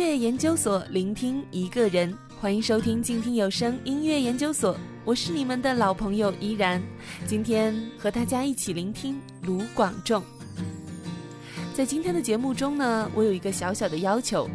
[0.00, 2.16] 音乐研究所，聆听一个人。
[2.40, 6.82] 欢迎收听静听有声音乐研究所，我是你们的老朋友依然。
[7.26, 10.22] 今天和大家一起聆听卢广仲。
[11.74, 14.48] 在今天的节目中呢，我有一个小小的要求，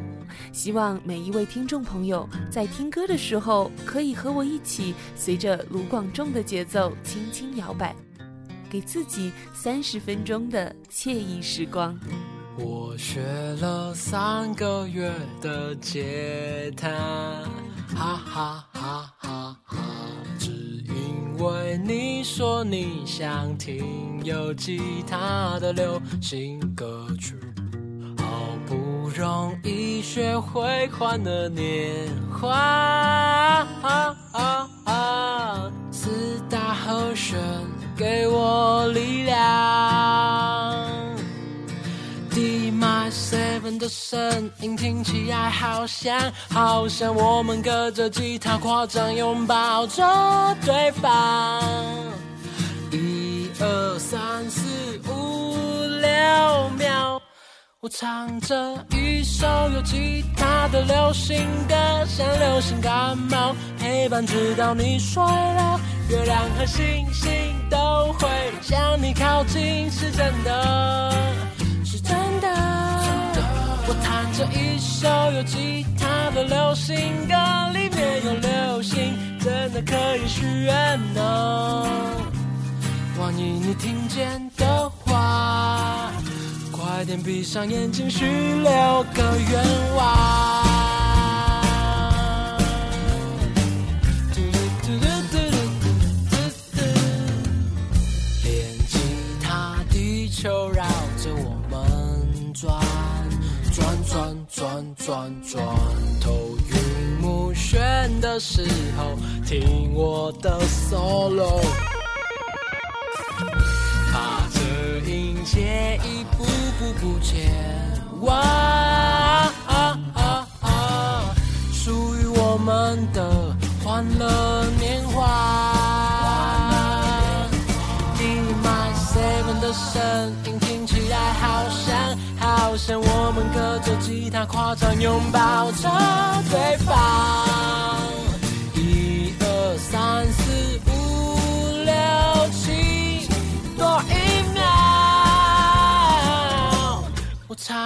[0.51, 7.95] 希望每一位听众朋友在听歌的时候，可以和我一起随着卢广仲的节奏轻轻摇摆，
[8.67, 11.95] 给自己三十分钟的惬意时光。
[12.57, 13.21] 我学
[13.59, 16.03] 了三个月的吉
[16.77, 16.89] 他，
[17.93, 19.77] 哈哈哈哈哈！
[20.39, 20.51] 只
[20.87, 27.37] 因为你说你想听有吉他的流行歌曲，
[28.17, 33.67] 好不容易学会欢乐年华，
[43.85, 46.19] 的声音听起来好像，
[46.49, 50.03] 好像我们隔着吉他夸张拥抱着
[50.65, 51.61] 对方。
[52.91, 55.55] 一二三四五
[56.01, 56.09] 六
[56.79, 57.21] 秒，
[57.79, 58.55] 我唱着
[58.89, 61.75] 一首有吉他的流行歌，
[62.07, 65.79] 像流行感冒，陪伴直到你睡了。
[66.09, 67.31] 月亮和星星
[67.69, 68.27] 都会
[68.63, 71.13] 向你靠近，是真的。
[73.87, 76.95] 我弹着一首有吉他的流行
[77.27, 77.35] 歌，
[77.71, 81.87] 里面有流星，真的可以许愿呢。
[83.19, 86.11] 万一你听见的话，
[86.71, 90.64] 快点闭上眼睛许六个愿望。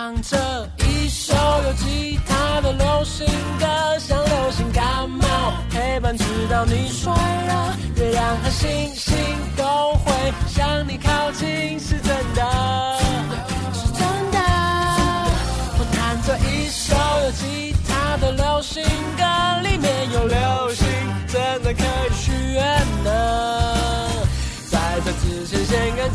[0.09, 3.27] 唱着一首有吉他的流行
[3.59, 3.67] 歌，
[3.99, 7.77] 像流行感冒，陪伴直到你睡了。
[7.95, 9.15] 月亮和星星
[9.55, 10.11] 都会
[10.47, 12.41] 向你靠近，是真的。
[13.71, 14.39] 是真的。
[15.77, 18.83] 我弹着一首有吉他的流行
[19.15, 19.23] 歌，
[19.61, 20.87] 里面有流星，
[21.27, 22.63] 真的可以许愿
[23.03, 24.09] 呢。
[24.71, 26.11] 在这之前，先跟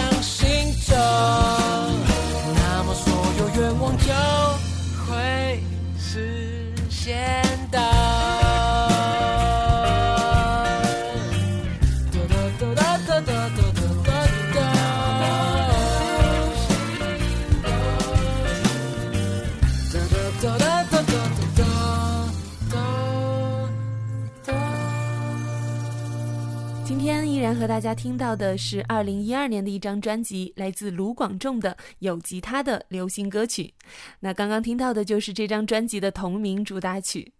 [0.00, 0.96] 相信着，
[2.54, 4.14] 那么所有愿望就
[5.04, 5.62] 会
[5.98, 7.49] 实现。
[27.60, 33.74] 和大家听到的是二零一二年的一张专辑，来自卢广仲的有吉他的流行歌曲。
[34.20, 37.34] 那刚刚听到的就是这张专辑的同名主打曲。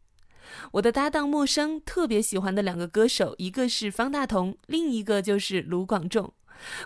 [0.72, 6.30] 我的搭档陌生特别喜欢的两个歌手，一个是方大同，另一个就是卢广仲。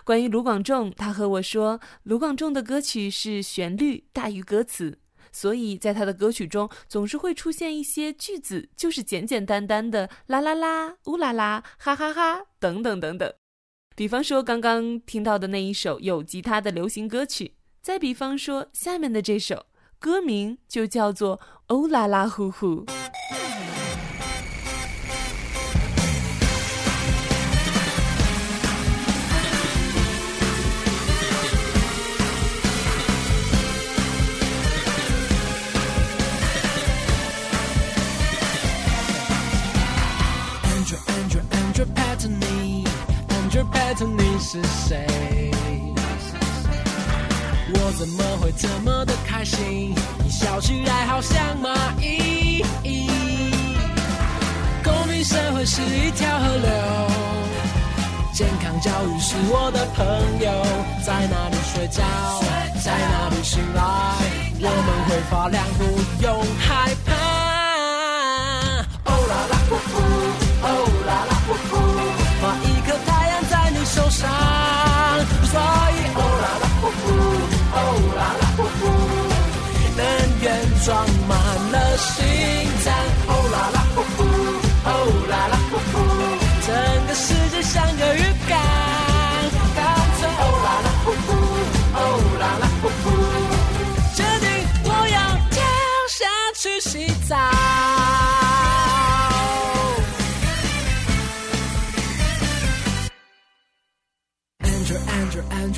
[0.05, 4.97] 关于卢广仲，他和我说，卢广仲的歌曲是旋律大于歌词。
[5.35, 13.33] 所以在他的歌曲中，总是会出现一些句子，就是简简单单的啦啦啦、呜啦啦、哈哈哈等等等等。
[13.97, 19.65] 比方说刚刚听到的那一首有吉他的流行歌曲，再比方说下面的这首，
[19.99, 22.85] 歌名就叫做《欧啦啦呼呼》。
[44.03, 45.05] 你是谁？
[47.73, 49.95] 我怎么会这么的开心？
[50.23, 52.65] 你笑起来好像蚂蚁。
[54.83, 56.69] 公民社会是一条河流，
[58.33, 60.05] 健康教育是我的朋
[60.39, 60.51] 友。
[61.05, 62.03] 在哪里睡觉，
[62.83, 63.81] 在哪里醒来，
[64.59, 65.83] 我们会发亮，不
[66.21, 66.34] 用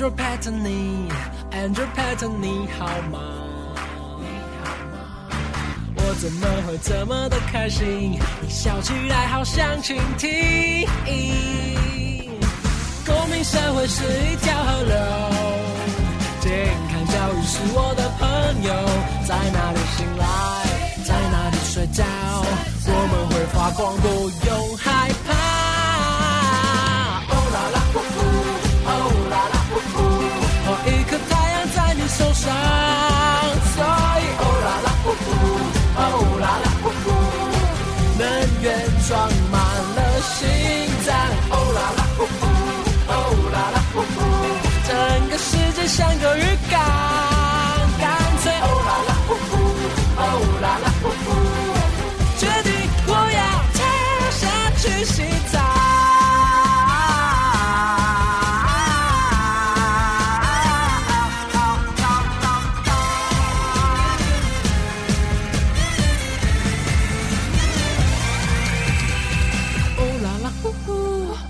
[0.08, 1.10] Andrew Patany,
[1.52, 3.18] Andrew Patton 你好吗？
[5.96, 8.18] 我怎么会这么的开心？
[8.40, 10.88] 你笑起来好像蜻蜓。
[13.04, 14.96] 公民社会是一条河流，
[16.40, 16.50] 健
[16.88, 18.28] 康教育是我的朋
[18.62, 18.72] 友。
[19.26, 20.24] 在哪里醒来，
[21.04, 22.02] 在哪里睡觉，
[22.86, 24.77] 我们会发光，不用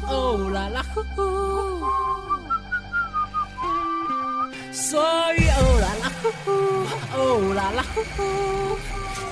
[0.06, 1.22] 哦啦啦呼呼，
[4.72, 5.00] 所
[5.34, 6.50] 以哦啦啦呼呼，
[7.16, 7.18] 哦
[7.54, 8.22] 啦啦呼呼，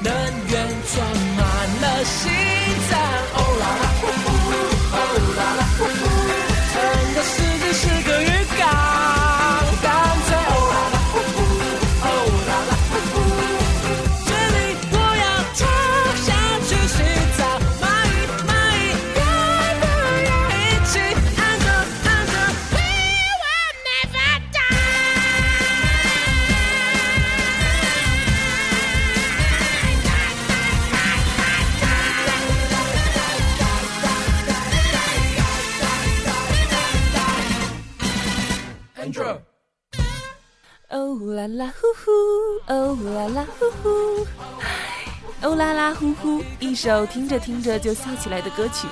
[0.02, 0.12] 能
[0.48, 0.54] 源
[0.94, 0.94] 装
[1.36, 1.40] 满
[1.80, 2.30] 了心
[2.90, 2.98] 脏，
[3.34, 4.28] 哦啦啦呼呼，
[4.96, 4.98] 哦
[5.36, 5.65] 啦啦。
[41.46, 44.26] 啦啦呼呼，哦啦啦呼呼，
[45.42, 48.88] 哦啦啦呼呼，一首听着听着就笑起来的歌曲，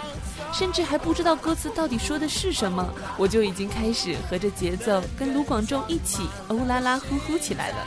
[0.53, 7.87] 甚至还不知道歌词到底说的是什么，我就已经开始和着节奏跟卢广仲一起哦啦啦呼呼起来了。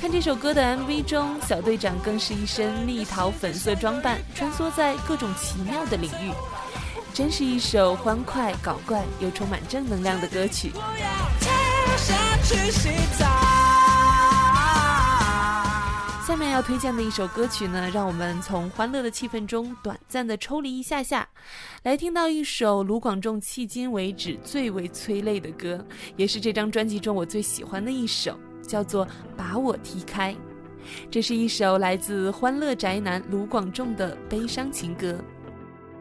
[0.00, 6.32] 看这首歌的 MV 中，小队长更是一身蜜桃粉色装扮，穿梭在各种奇妙的领域，
[7.12, 10.72] 真是一首欢快搞怪又充满正能量的歌曲。
[10.74, 12.88] 我要跳下去洗
[13.18, 13.49] 澡。
[16.30, 21.28] 下面要推荐的一首歌曲呢，让我们从欢乐的气氛中短暂的抽离一下下，
[21.82, 25.84] 来听到一首卢广仲迄今为止最为催泪的歌，
[26.16, 29.04] 也是这张专辑中我最喜欢的一首，叫做
[29.36, 30.32] 《把我踢开》。
[31.10, 35.18] 这是一首来自欢乐宅男卢广仲的悲伤情歌。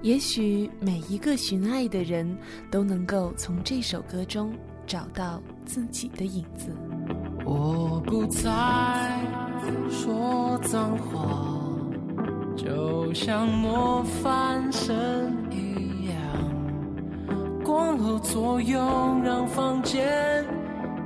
[0.03, 2.37] 也许每一个寻爱的人
[2.69, 4.53] 都能够从这首歌中
[4.85, 6.67] 找到自己的影子。
[7.43, 9.48] 我不再
[9.89, 11.57] 说脏话，
[12.55, 14.93] 就像模范生
[15.51, 16.15] 一样，
[17.63, 20.45] 光合作用让房间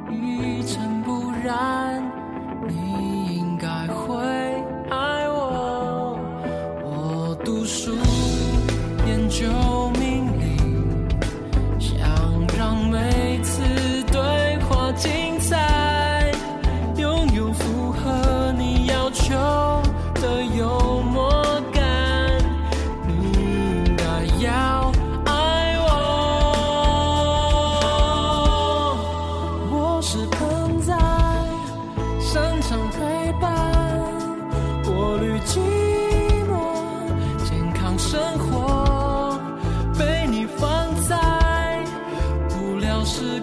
[0.10, 2.13] 一尘不染。
[43.06, 43.43] 是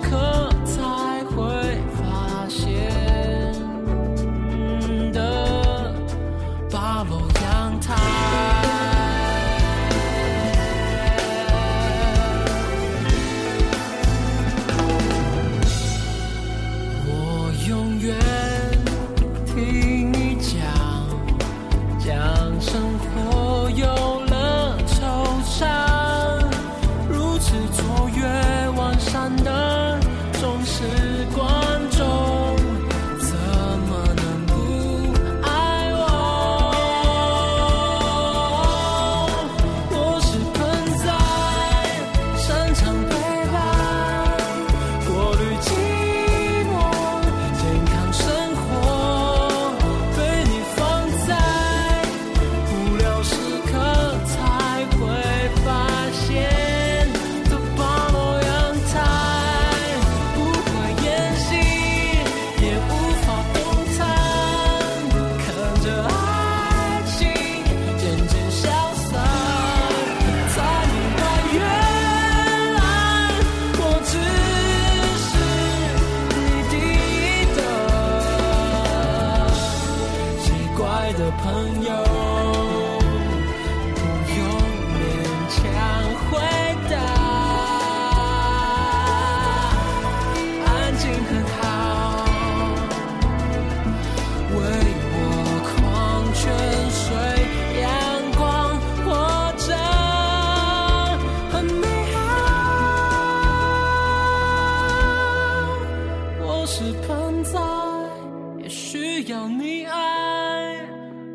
[109.27, 110.77] 要你爱。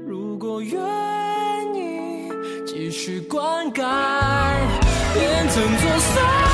[0.08, 0.82] 如果愿
[1.76, 2.30] 意
[2.66, 3.84] 继续灌溉，
[5.14, 6.45] 变成座山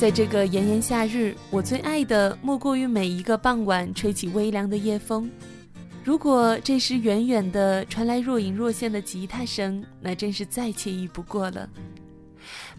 [0.00, 5.30] 在这个炎炎夏日，我最爱的莫过于每一个傍晚吹起微凉的夜风。
[6.02, 11.68] 如果这时远远的传来若隐若现的吉他声，那真是再惬意不过了。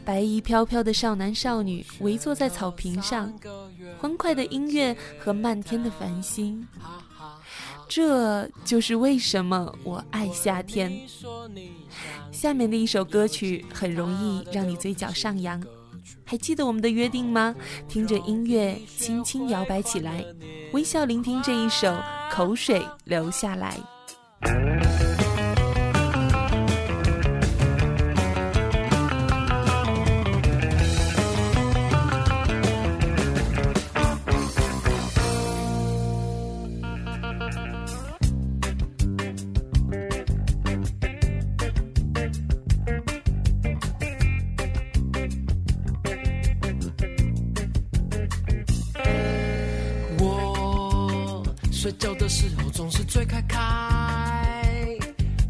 [0.04, 3.32] 白衣飘飘的少男少女围坐在草坪上，
[4.00, 6.68] 欢快的音乐和漫天的繁星，
[7.88, 10.92] 这就是为什么我爱夏天。
[12.32, 15.64] 下面的一首歌曲很容易让你嘴角上扬，
[16.26, 17.56] 还记得我们的约定吗？
[17.88, 20.24] 听着音乐，轻轻摇摆起来，
[20.74, 21.88] 微笑聆听这一首
[22.32, 23.78] 《口水流下来》。
[51.82, 54.96] 睡觉的时候总是嘴开开，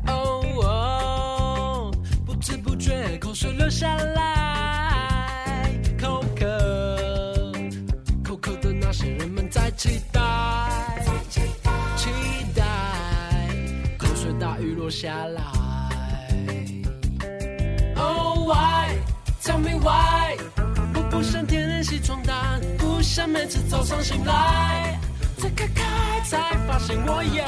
[0.08, 1.92] 哦哦，
[2.26, 7.52] 不知不觉口水流下来，口渴，
[8.24, 10.22] 口渴的那些人们在期待，
[11.98, 12.08] 期
[12.56, 12.64] 待
[13.98, 15.44] 口水大雨落下来。
[17.98, 18.96] Oh why?
[19.44, 20.38] Tell me why?
[20.96, 24.98] 我不想天天洗床单，不想每次早上醒来，
[25.62, 27.44] 再开开才发现我有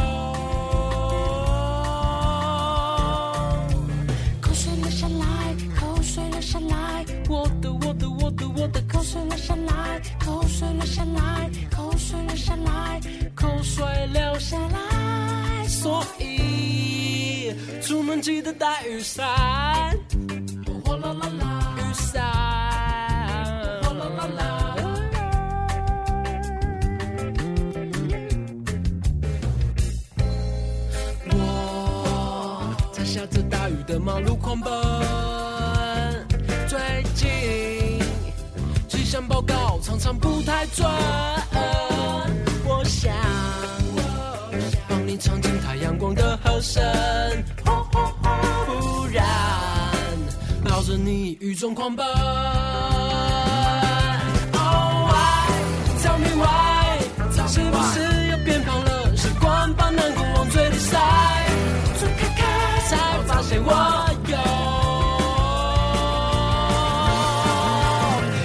[4.39, 13.01] 口水流下来，口水流下来，我的我的我的我的口水流下来，口水流下来，口水流下来，
[13.33, 19.97] 口水流下来，所以出门记得带雨伞。
[33.93, 34.73] 的马路狂奔，
[36.67, 36.79] 最
[37.13, 37.29] 近
[38.87, 40.83] 气象报告常常不太准。
[42.65, 43.13] 我想
[44.89, 46.83] 帮你唱进太阳光的和声，
[47.63, 49.23] 不然
[50.63, 52.03] 抱着你雨中狂奔。
[54.53, 55.45] Oh why?
[56.01, 56.97] Tell me why?
[57.47, 59.15] 是不是又变胖了？
[59.15, 60.97] 习惯把难过往嘴里塞，
[62.93, 63.69] 才发现我
[64.27, 64.37] 有。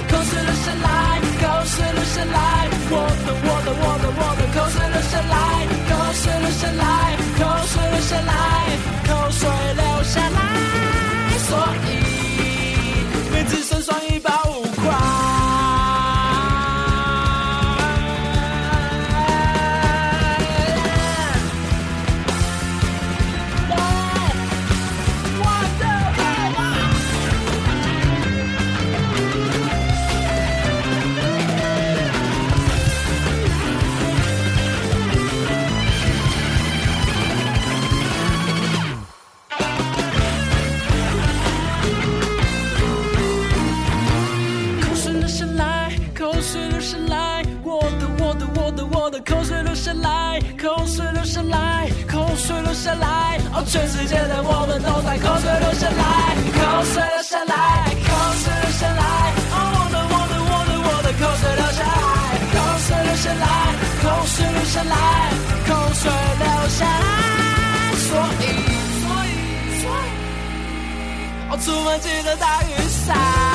[0.08, 0.86] 口水流下来，
[1.40, 2.36] 口水流下来，
[2.90, 3.84] 我的我的我
[66.78, 68.44] 下来，所以，
[69.02, 69.32] 所以，
[69.80, 70.08] 所以，
[71.50, 72.72] 我出门记得带雨
[73.04, 73.47] 伞。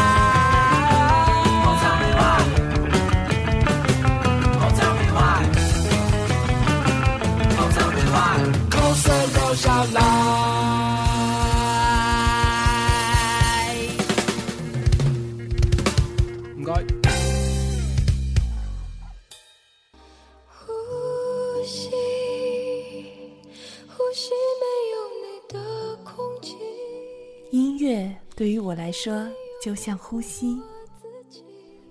[28.74, 29.30] 我来说
[29.62, 30.60] 就像呼吸，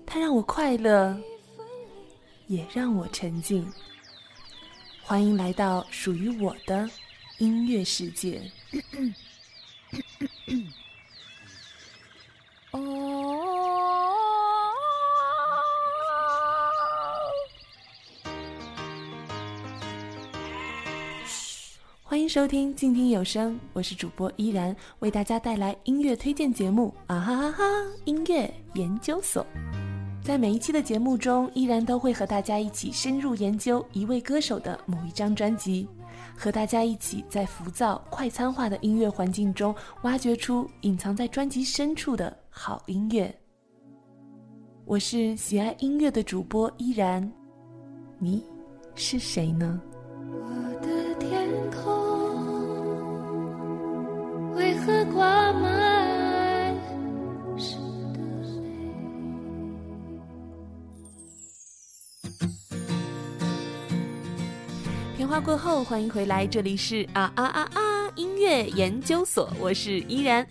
[0.05, 1.17] 它让我快乐，
[2.47, 3.65] 也让我沉静。
[5.01, 6.89] 欢迎来到属于我的。
[7.37, 8.51] 音乐世界。
[22.33, 27.63] 收听静听有声，我是主播依然，为大家带来音乐推荐节目啊哈哈哈！
[28.05, 29.45] 音乐研究所，
[30.23, 35.87] 在每一期的节目中，依然都会和大家一起深入研究一位歌手的某一张专辑。
[36.35, 43.31] 和大家一起在浮躁、快餐化的音乐环境中，挖掘出隐藏在专辑深处的好音乐。
[44.85, 47.31] 我是喜爱音乐的主播依然，
[48.17, 48.43] 你
[48.95, 49.79] 是谁呢？
[54.55, 56.73] 为何挂满？
[65.17, 67.81] 电话过后，欢迎回来，这里是啊啊啊啊
[68.15, 70.45] 音乐研究所，我是依然。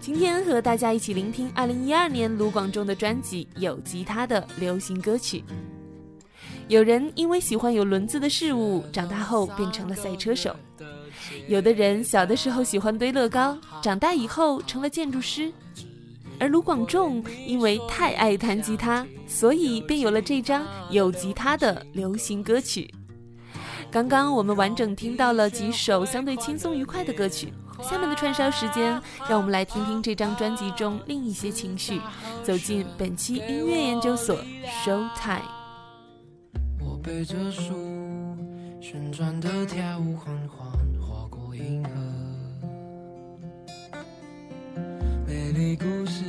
[0.00, 5.38] 今天和大家一起聆听二零一二年卢广仲的专辑《有吉他的流行歌曲》。
[6.68, 10.52] 有人因为喜欢有轮子的事物，长大后变成了赛车手；
[11.50, 15.52] 有的人小的时候喜欢堆乐高，长大以后成了建筑师。
[16.38, 22.88] 而卢广仲因为太爱弹吉他，所以便有了这张有吉他的流行歌曲。
[23.90, 32.00] 刚刚我们完整听到了几首相对轻松愉快的歌曲，下面的串烧时间，让我们来听听这张专辑中另一些情绪，
[32.44, 34.38] 走进本期音乐研究所
[34.84, 35.42] Show Time。
[36.78, 37.74] 我背着书，
[38.80, 40.69] 旋转的跳舞缓缓
[41.60, 41.90] 银河，
[45.26, 46.24] 美丽故事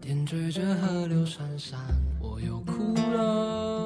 [0.00, 1.78] 点缀着河流闪闪，
[2.20, 3.82] 我又哭了。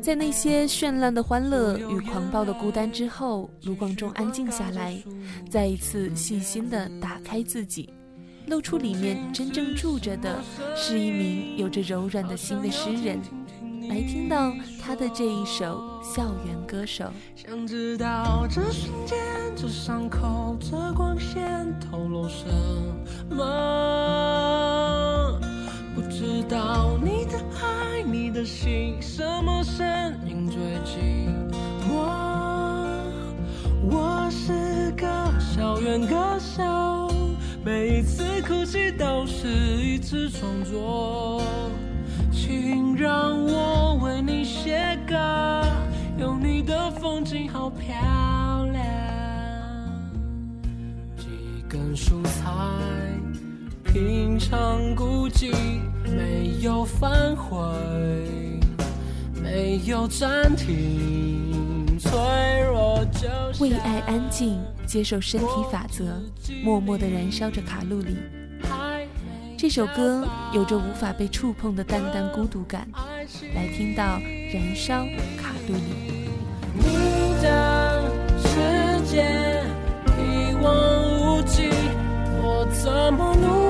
[0.00, 5.02] 在那些绚烂的欢乐与狂暴的孤单之后，卢广仲安静下来，
[5.50, 7.88] 再一次细心地打开自己，
[8.46, 10.42] 露出里面真正住着的
[10.76, 13.18] 是一名有着柔软的心的诗人。
[13.88, 15.82] 来听到他的这一首
[16.14, 17.04] 《校园歌手》。
[17.34, 19.18] 想知道这瞬间，
[19.54, 22.46] 这伤口，这光线透露什
[23.30, 23.44] 么？
[25.94, 29.86] 不知道你的爱，你的心，什么声
[30.26, 31.28] 音最近
[31.88, 32.10] 我？
[33.90, 35.06] 我是个
[35.38, 37.12] 校园歌手，
[37.64, 41.42] 每一次哭泣都是一次创作。
[42.54, 45.16] 请让我为你写歌，
[46.16, 47.88] 有你的风景好漂
[48.72, 48.84] 亮。
[51.16, 52.52] 几根蔬菜。
[53.82, 55.52] 平常孤寂，
[56.04, 57.58] 没有反悔，
[59.42, 62.12] 没有暂停，脆
[62.72, 66.04] 弱就为爱安静，接受身体法则，
[66.62, 68.16] 默默的燃烧着卡路里。
[69.66, 70.22] 这首歌
[70.52, 72.86] 有着无法被触碰的淡淡孤独感，
[73.54, 74.20] 来听到
[74.52, 75.06] 燃烧
[75.38, 76.28] 卡路里。
[76.74, 78.02] 你的
[78.36, 79.64] 世界
[80.18, 80.68] 一望
[81.18, 81.70] 无际，
[82.42, 83.64] 我怎么努？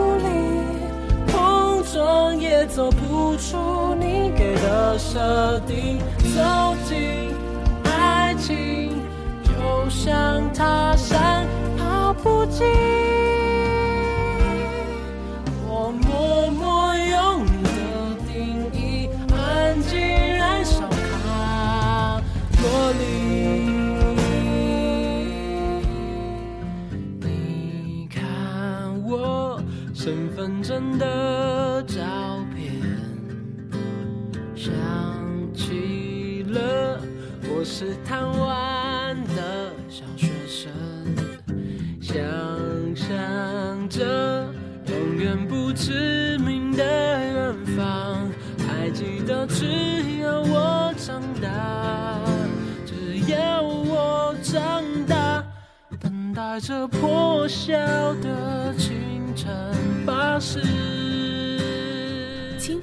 [1.92, 6.00] 撞也走不出你给的设定，
[6.34, 7.32] 走进
[7.84, 8.90] 爱情
[9.44, 11.46] 就像踏山
[11.78, 12.64] 跑不进。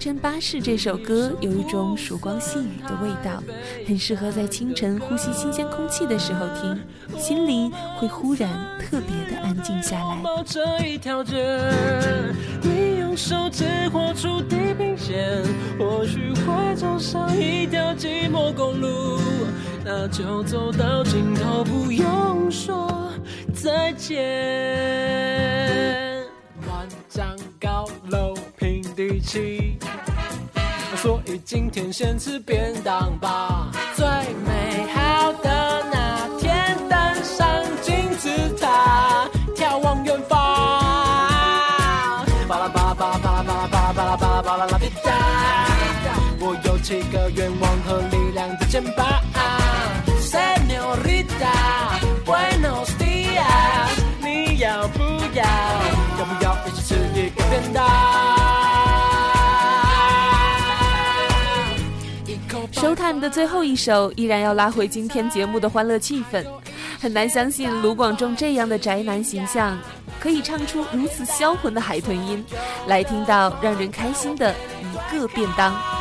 [0.02, 3.40] 晨巴士这首歌有一种曙光细雨的味道，
[3.88, 6.76] 很适合在清晨呼吸新鲜空气的时候听，
[7.20, 10.20] 心里会忽然特别的安静下来。
[10.24, 11.36] 抱这一条街，
[12.64, 15.44] 你用手指画出地平线，
[15.78, 19.20] 或许会走上一条寂寞公路，
[19.86, 23.12] 那就走到尽头，不用说
[23.54, 24.18] 再见。
[26.68, 28.34] 万丈高楼
[29.12, 29.78] 平地起。
[30.96, 33.70] 所以今天先吃便当吧。
[33.96, 34.06] 最
[34.46, 37.48] 美好的那天，登上
[37.82, 40.40] 金字塔，眺望远方。
[42.48, 45.12] 巴拉巴拉巴拉巴拉巴拉巴拉巴拉巴拉巴拉滴哒。
[46.40, 49.21] 我有七个愿望和力量的肩膀。
[63.12, 66.46] Time 的最后一首，依然要拉回今天节目的欢乐气氛。
[66.98, 69.78] 很难相信卢广仲这样的宅男形象，
[70.18, 72.44] 可以唱出如此销魂的海豚音，
[72.88, 76.01] 来听到让人开心的一个便当。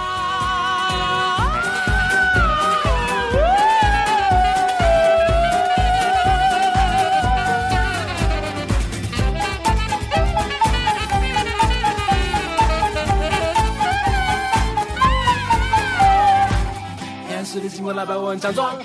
[17.80, 18.76] 新闻来百万奖状。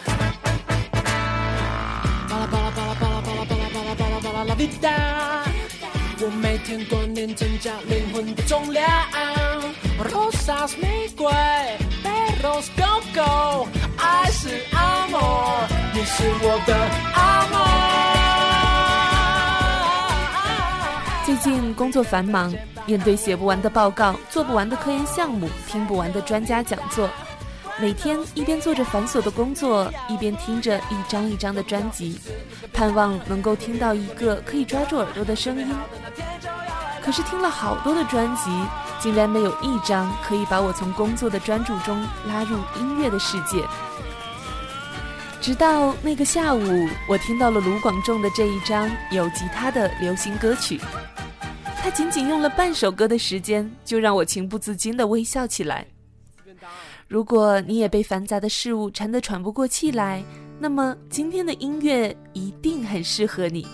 [2.30, 4.56] 巴拉巴拉巴拉巴拉巴拉巴拉巴拉巴拉巴拉拉。
[6.22, 8.88] 我每天锻炼增加灵魂的重量。
[10.00, 11.28] Rosas 玫瑰
[12.06, 16.74] ，Perros go go，爱是 amor，你是我的
[21.20, 21.26] amor。
[21.26, 22.56] 最近工作繁忙，
[22.86, 27.10] 面对写不完的报告、做不完的科研项目、听不完的专家讲座。
[27.78, 32.18] 每天一边做着繁琐的工作，一边听着一张一张的专辑，
[32.72, 35.68] 盼望能够听到一个可以抓住耳朵的声音。
[37.04, 38.50] 可是听了好多的专辑，
[39.00, 43.62] 竟然没有一张可以把我从工作的专注中拉入音乐的世界。
[45.42, 50.80] 直到那个下午，我听到了卢广仲的这一张有吉他的流行歌曲，
[51.84, 55.86] 他仅仅用了半首歌的时间，就让我情不自禁地微笑起来。
[57.08, 60.24] 如果你也被繁杂的事物缠得喘不过气来，
[60.60, 63.66] 那么今天的音乐一定很适合你。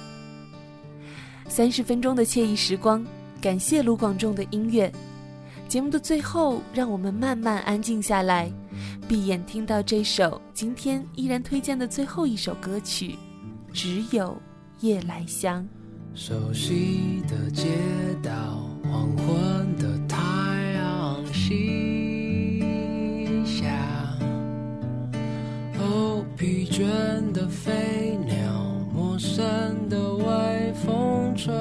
[1.47, 3.05] 三十分钟的惬意时光，
[3.41, 4.91] 感谢卢广仲的音乐。
[5.67, 8.51] 节目的最后，让我们慢慢安静下来，
[9.07, 13.15] 闭眼听到这首今天依然推荐的最后一首歌曲，
[13.73, 14.37] 《只有
[14.81, 15.63] 夜来香》。
[16.13, 17.63] 熟悉的街
[18.21, 20.17] 道，黄昏的太
[20.73, 22.00] 阳西。
[26.81, 28.35] 倦的飞鸟，
[28.91, 31.53] 陌生的微风吹，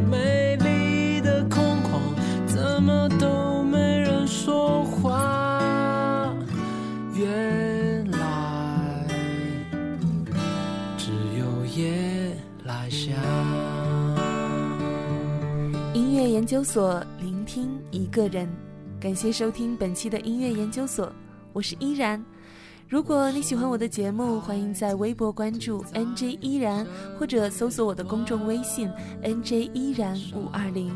[0.00, 2.00] 美丽的空旷，
[2.46, 6.34] 怎么都没人说话。
[7.14, 9.06] 原来
[10.96, 12.34] 只有夜
[12.64, 13.14] 来香。
[15.92, 18.48] 音乐研究所，聆听一个人。
[19.00, 21.12] 感谢收听本期的音乐研究所，
[21.52, 22.22] 我是依然。
[22.90, 26.84] 如果你喜欢我的节目，欢迎在微博关注 NJ 依然，
[27.16, 28.90] 或者搜索我的公众微信
[29.22, 30.90] NJ 依然五二零。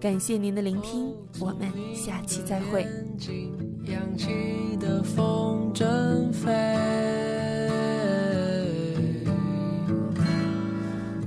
[0.00, 2.86] 感谢您的聆听，我们下期再会。
[3.84, 6.48] 扬起的风筝飞，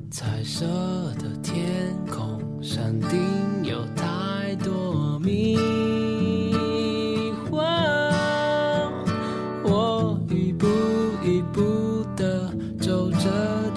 [0.09, 0.65] 彩色
[1.19, 3.19] 的天空，山顶
[3.63, 5.55] 有太多迷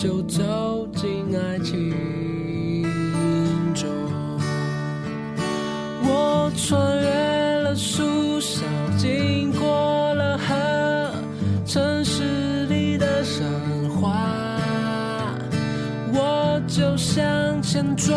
[0.07, 1.91] 就走进爱情
[3.75, 3.89] 中。
[6.05, 7.11] 我穿越
[7.63, 8.65] 了树梢，
[8.97, 11.11] 经过了河，
[11.67, 13.45] 城市里的神
[14.01, 14.39] 话，
[16.13, 18.15] 我就向前追，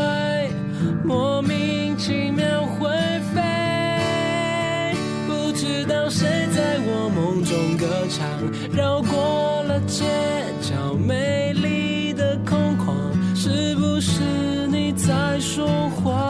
[1.03, 2.87] 莫名其妙会
[3.33, 4.93] 飞，
[5.25, 8.29] 不知道谁在我梦中歌唱，
[8.77, 10.05] 绕过了街
[16.01, 16.28] 说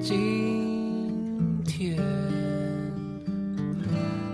[0.00, 1.96] 今天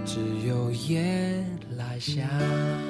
[0.05, 1.45] 只有夜
[1.77, 2.90] 来香。